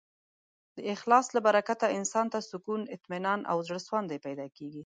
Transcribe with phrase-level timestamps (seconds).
[0.77, 4.79] د اخلاص له برکته انسان ته سکون، اطمینان او زړهسواندی پیدا کېږي.